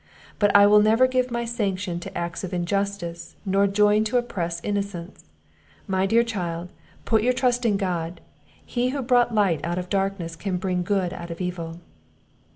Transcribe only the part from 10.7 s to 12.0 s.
good out of evil."